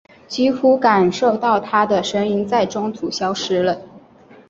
[0.27, 3.79] 几乎感受到她的声音在中途消失了。